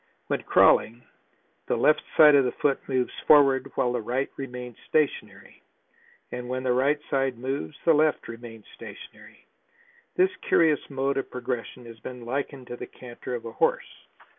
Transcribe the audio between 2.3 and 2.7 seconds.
of the